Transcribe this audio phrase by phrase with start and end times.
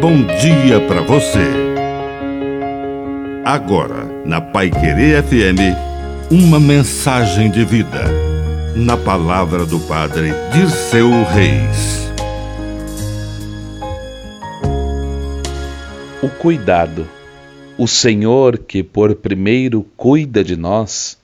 [0.00, 1.46] bom dia para você.
[3.44, 5.76] Agora, na Pai Querer FM,
[6.30, 8.04] uma mensagem de vida.
[8.74, 12.10] Na palavra do Padre Dirceu Reis.
[16.22, 17.06] O cuidado.
[17.76, 21.18] O Senhor, que por primeiro cuida de nós,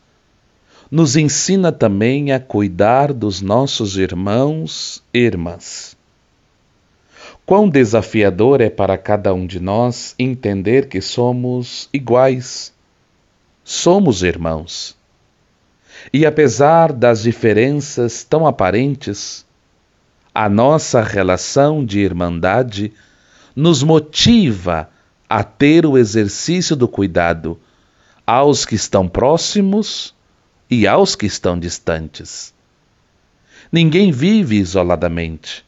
[0.91, 5.96] nos ensina também a cuidar dos nossos irmãos e irmãs.
[7.47, 12.75] Quão desafiador é para cada um de nós entender que somos iguais,
[13.63, 14.97] somos irmãos.
[16.13, 19.47] E apesar das diferenças tão aparentes,
[20.35, 22.93] a nossa relação de irmandade
[23.55, 24.91] nos motiva
[25.29, 27.61] a ter o exercício do cuidado
[28.27, 30.13] aos que estão próximos
[30.69, 32.53] e aos que estão distantes.
[33.71, 35.66] Ninguém vive isoladamente.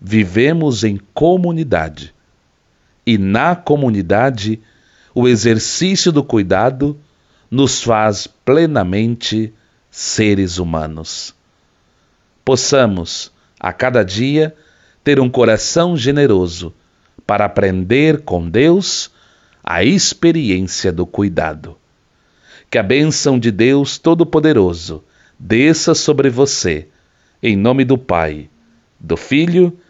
[0.00, 2.14] Vivemos em comunidade.
[3.06, 4.60] E na comunidade,
[5.14, 6.98] o exercício do cuidado
[7.50, 9.52] nos faz plenamente
[9.90, 11.34] seres humanos.
[12.44, 14.54] Possamos, a cada dia,
[15.04, 16.72] ter um coração generoso
[17.26, 19.10] para aprender com Deus
[19.62, 21.76] a experiência do cuidado.
[22.70, 25.04] Que a bênção de Deus Todo-Poderoso
[25.38, 26.88] desça sobre você,
[27.42, 28.48] em nome do Pai,
[28.98, 29.89] do Filho e